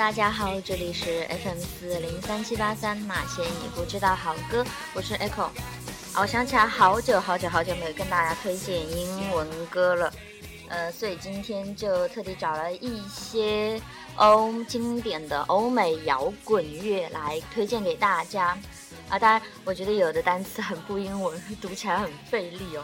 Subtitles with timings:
[0.00, 5.50] 大家好，这里是 FM 四零三七八三马仙你不知道好歌，我是 Echo。
[6.16, 10.10] 我想起来好久好久好久没有跟大家推荐英文歌了，
[10.70, 13.78] 呃，所以今天就特地找了一些
[14.16, 18.56] 欧经典的欧美摇滚乐来推荐给大家。
[19.10, 22.82] 啊，当然，我觉得有的单词很不英文， 读起来很费力哦。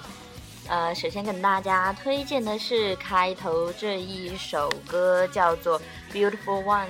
[0.68, 5.80] 呃，首先跟大家推荐的是开头这一首歌，叫做
[6.12, 6.86] 《Beautiful One》，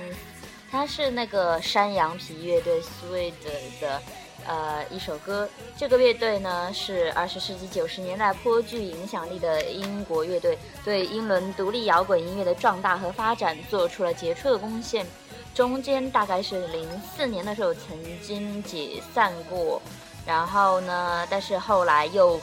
[0.71, 3.33] 它是那个山羊皮乐队 Sweet
[3.79, 4.01] 的
[4.47, 5.47] 呃一首歌。
[5.77, 15.05] 这个乐队呢是二十世纪九十年代颇具影响力的英国乐队，对英伦独立摇滚音乐的壮大和发展做出了杰出的贡献。
[15.53, 19.79] 中间大概是零四年的时候曾经解散过，
[20.25, 22.41] 然后呢，但是后来又。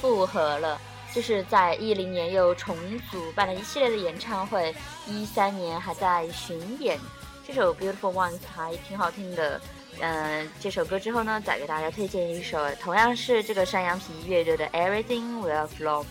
[0.00, 0.80] 复合了，
[1.14, 2.76] 就是在一零年又重
[3.10, 4.74] 组办了一系列的演唱会，
[5.06, 6.98] 一三年还在巡演。
[7.46, 9.60] 这首《Beautiful Ones》还挺好听的。
[10.00, 16.02] 嗯，这首歌之后呢，再给大家推荐一首，同样是这个山羊皮乐队的《Everything Will Flow》。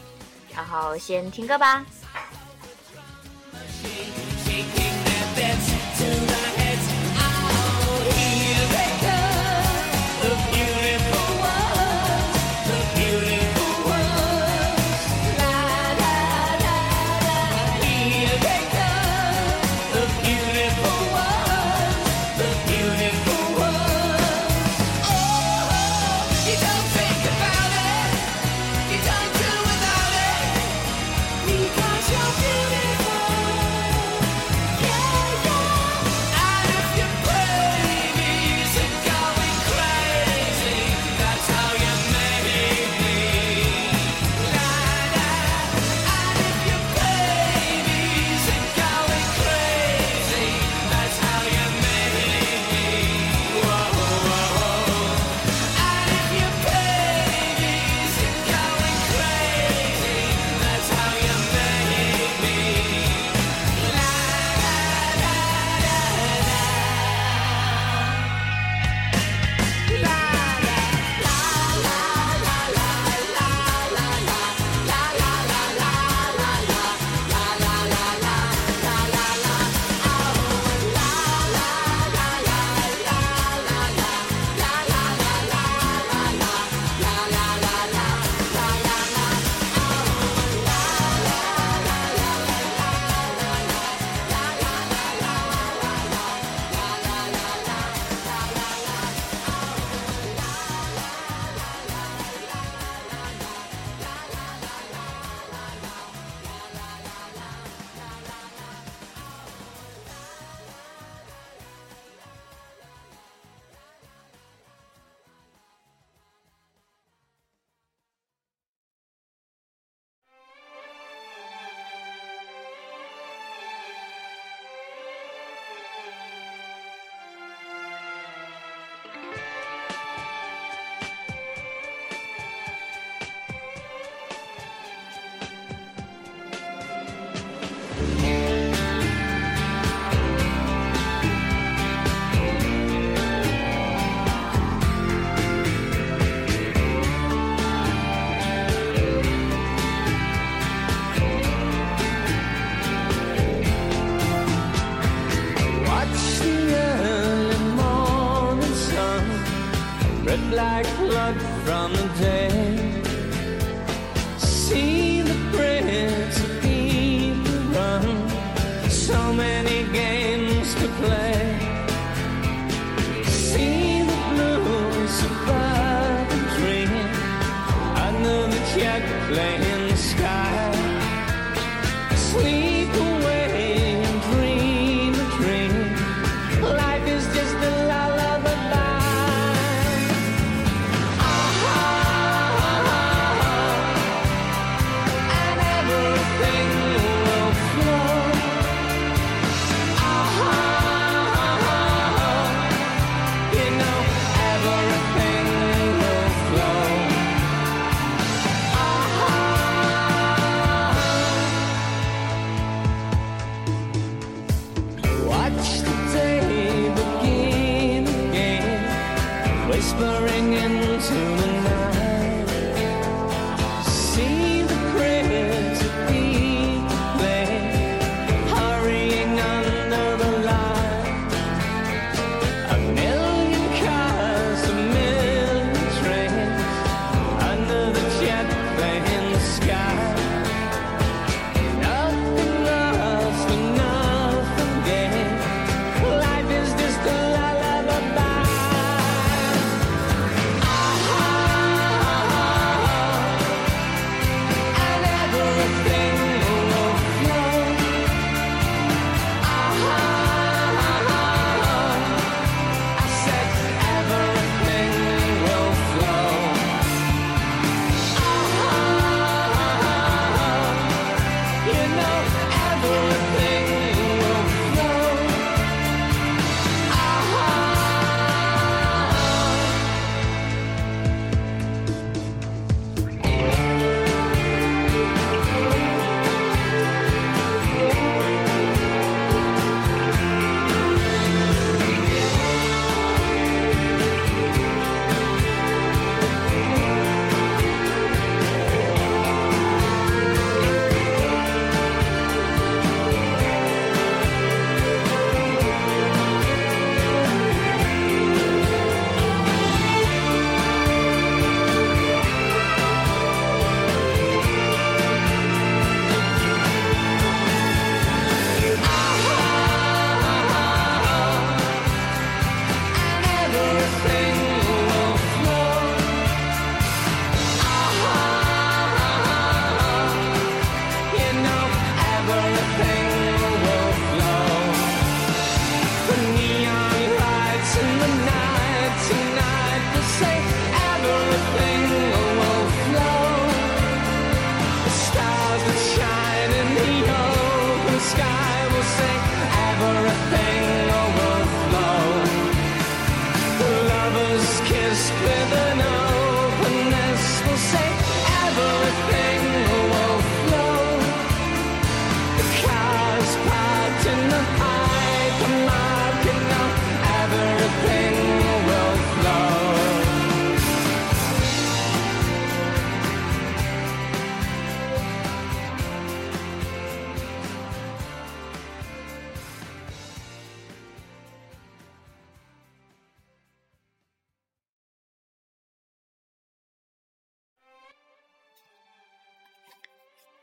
[0.53, 1.85] 然后先听歌吧。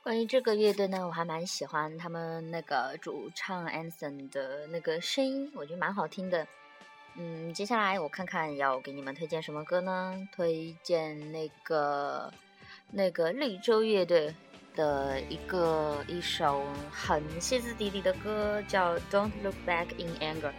[0.06, 6.46] 关于这个乐队呢，我还蛮喜欢他们那个主唱 Anson 的那个声音，我觉得蛮好听的。
[7.16, 10.16] 嗯，接下来我看看要给你们推荐什么歌呢？
[10.30, 12.32] 推荐那个
[12.92, 14.32] 那个绿洲乐队
[14.76, 16.62] 的一个一首
[16.92, 20.50] 很歇斯底里的歌，叫《Don't Look Back in Anger》。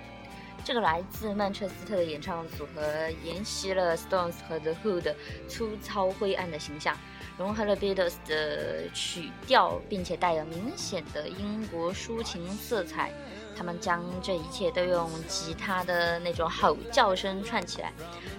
[0.65, 5.15] 这个来自曼彻斯特的演唱组合沿袭了 Stones 和 The Who 的
[5.47, 6.97] 粗糙灰暗的形象。
[7.37, 13.11] 融合了 Beatles 的曲调，并且带有明显的英国抒情色彩。
[13.55, 17.91] 他们将这一切都用吉他的那种吼叫声串起来，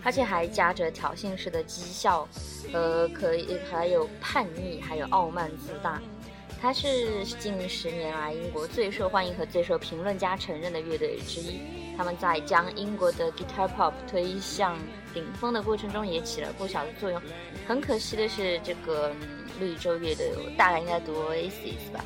[0.05, 2.29] 而且还夹着挑衅式的讥笑，
[2.73, 6.01] 呃，可以还有叛逆，还有傲慢自大。
[6.61, 11.61] 它是近十年来英国最受欢迎和最受评论家承认的乐队之一。
[11.97, 14.79] 他们在将英国的 guitar pop 推向
[15.13, 17.21] 顶峰的过程中也起了不小的作用。
[17.69, 19.13] 很可惜的是，这个
[19.61, 22.03] 绿洲乐队大概应该读 Aces 吧，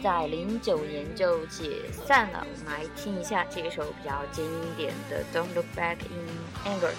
[0.00, 2.46] 在零九年就解散了。
[2.48, 6.28] 我们来听一下这首比较经典的《Don't Look Back in
[6.64, 6.92] Anger》。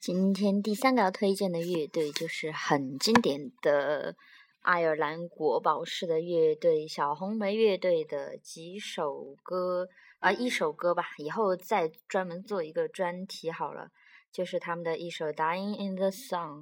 [0.00, 4.16] 今天第三个要推荐的乐队就是很经典的
[4.62, 13.90] 爱尔兰国宝式的乐队小红莓乐队的几首歌啊，一首歌吧，以后再专门做一个专题好了。
[14.32, 16.60] 就是他们的一首《Dying in the Sun》。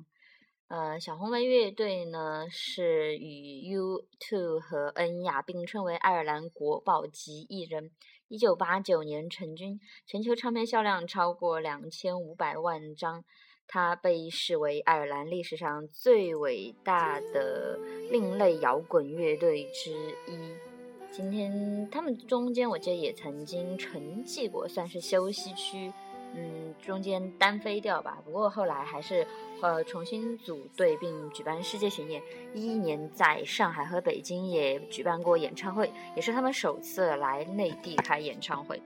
[0.67, 7.93] 呃，小红莓乐队呢是与 U2 和恩雅并称为爱尔兰国宝级艺人。
[8.29, 13.25] 一九八九年成军，全球唱片销量超过两千五百万张。
[13.67, 17.79] 它被视为爱尔兰历史上最伟大的
[18.11, 20.55] 另类摇滚乐队之一。
[21.11, 25.93] 今天他们中间，我记得也曾经沉寂过，算是休息区。
[26.35, 28.19] 嗯，中间单飞掉吧。
[28.25, 29.27] 不过后来还是
[29.61, 32.23] 呃重新组队并举办世界巡演。
[32.55, 38.81] 一一年在上海和北京也举办过演唱会，也是他们首次来内地开演唱会。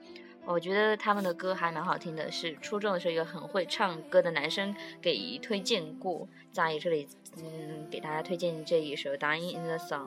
[0.44, 7.06] 我觉得他们的歌还蛮好听的，是初中的时候一个很会唱歌的男生给推荐过，在这里
[7.36, 10.00] 嗯给大家推荐这一首《Dying in the Sun》。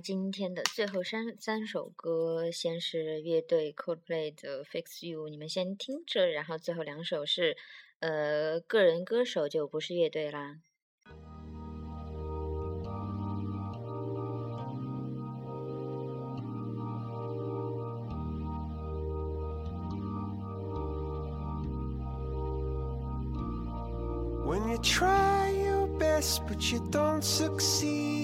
[0.00, 7.56] 今天的最后三三首歌，先是乐队 Coldplay 的《Fix You》，你们先听着，然后最后两首是
[8.00, 10.58] 呃，个人歌手就不是乐队啦。
[24.46, 28.23] When you try your best but you don't succeed.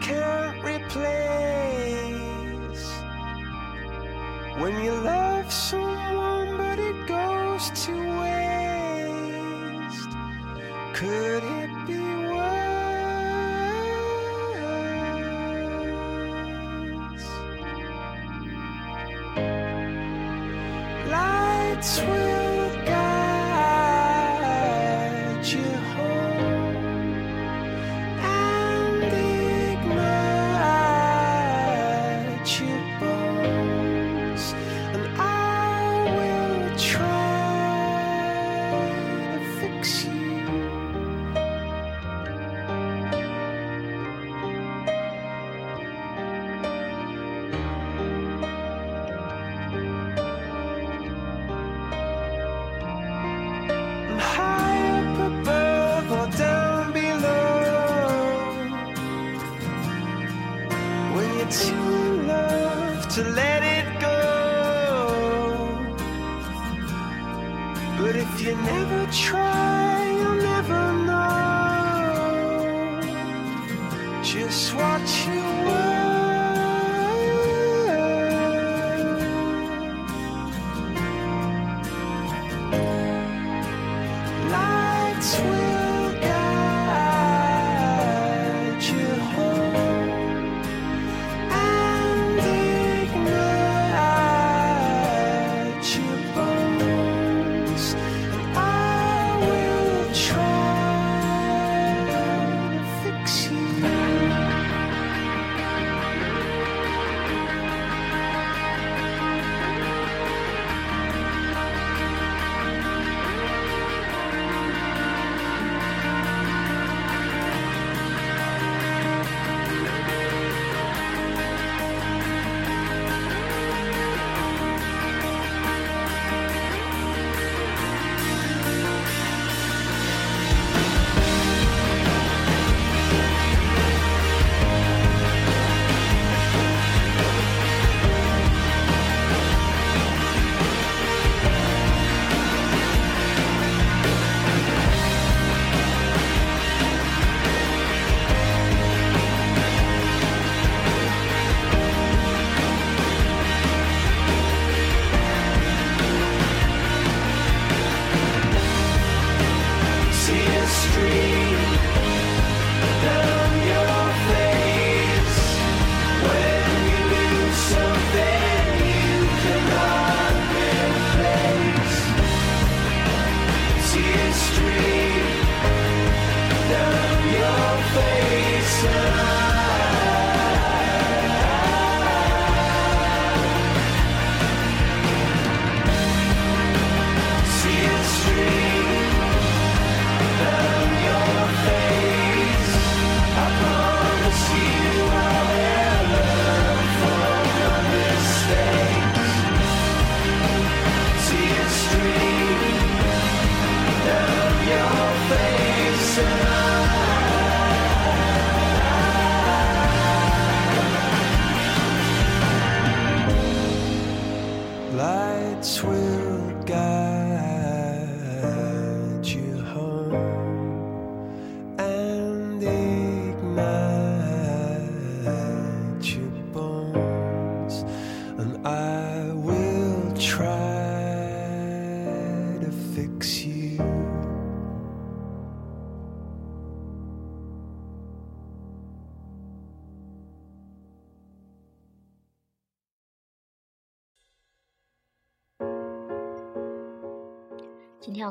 [0.00, 1.02] can't replace
[4.58, 5.81] When you love someone
[36.78, 37.11] try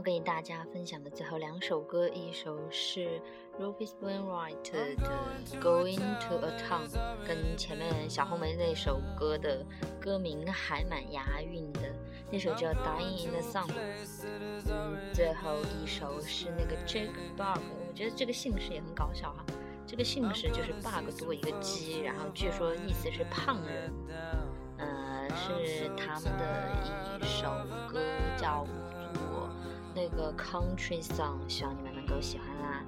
[0.01, 3.21] 要给大家分享的最后两首歌，一首是
[3.59, 4.95] Rufus Wainwright 的
[5.61, 6.89] 《Going to a Town》，
[7.27, 9.63] 跟前面小红梅那首歌的
[9.99, 11.81] 歌名还蛮押韵的，
[12.31, 13.67] 那首叫《Dying in the Sun》。
[14.71, 19.45] 嗯，最后一首是那个 Jack Bug，我觉得这个姓氏也很搞笑哈，
[19.85, 23.93] 这个姓氏就是 bug 多一个鸡，然后据说意思是胖人，
[24.79, 27.51] 呃，是他们的一首
[27.87, 27.99] 歌
[28.35, 28.65] 叫。
[29.93, 32.83] 那个 country song，希望你们能够喜欢啦。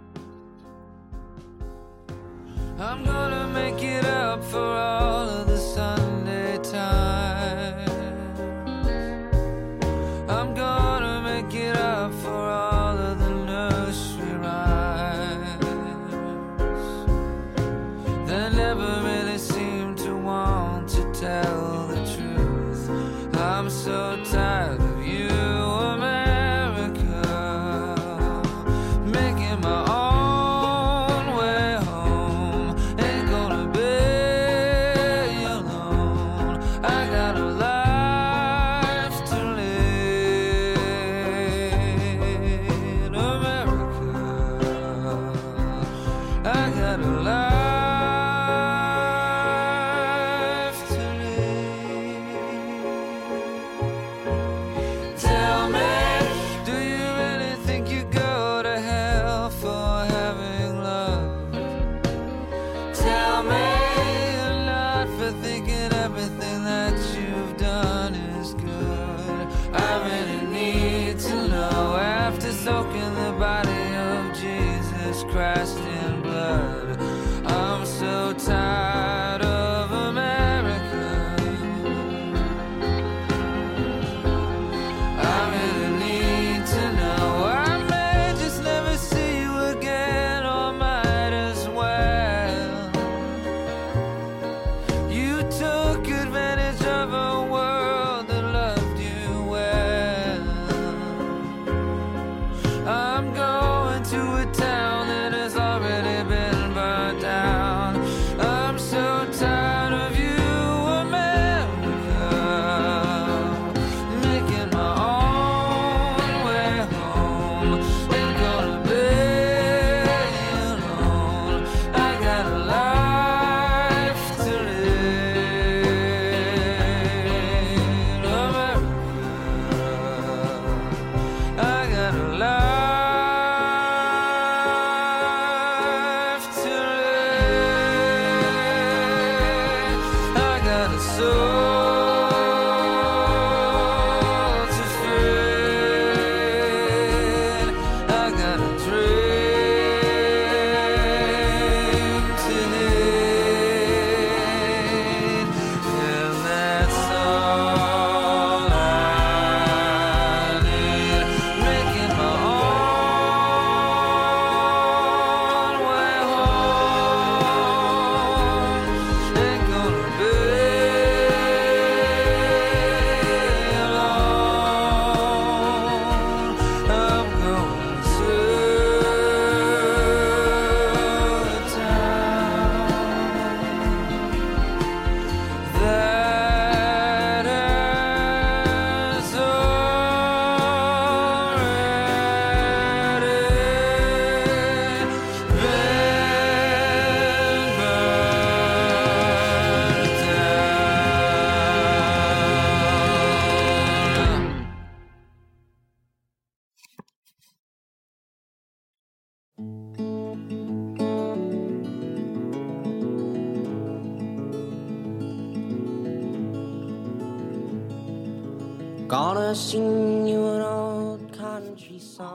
[2.79, 6.02] I'm gonna make it up for all of the sun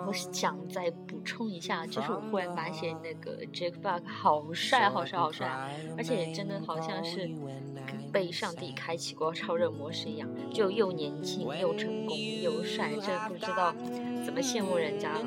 [0.07, 5.49] 我想再补充一下，就是我忽然发现那个 Jack Buck 好帅，好帅，好帅，
[5.97, 7.29] 而且真的好像是
[8.13, 13.75] 被上帝开启过超人模式一样，就又年轻又成功又帅，真不知道
[14.25, 15.25] 怎么羡慕人家了。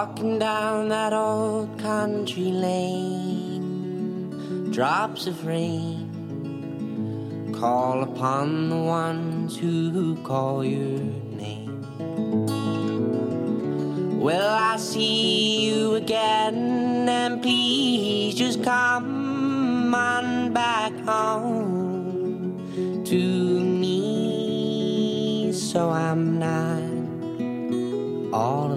[0.00, 4.30] Walking down that old country lane,
[4.72, 6.08] drops of rain
[7.52, 11.00] call upon the ones who call your
[11.36, 11.82] name.
[14.18, 17.06] Will I see you again?
[17.06, 22.56] And please just come on back home
[23.04, 23.20] to
[23.82, 26.80] me so I'm not
[28.32, 28.69] all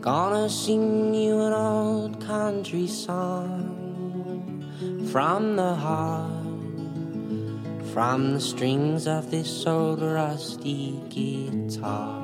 [0.00, 4.64] Gonna sing you an old country song
[5.12, 6.42] from the heart,
[7.92, 12.19] from the strings of this old rusty guitar.